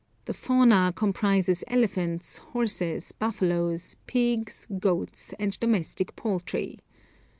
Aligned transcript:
The 0.25 0.33
fauna 0.33 0.91
comprises 0.95 1.63
elephants, 1.67 2.39
horses, 2.39 3.11
buffaloes, 3.11 3.97
pigs, 4.07 4.65
goats, 4.79 5.31
and 5.37 5.59
domestic 5.59 6.15
poultry. 6.15 6.79